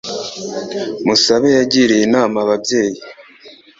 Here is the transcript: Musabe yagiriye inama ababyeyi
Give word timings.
Musabe 1.05 1.49
yagiriye 1.59 2.01
inama 2.07 2.35
ababyeyi 2.45 2.99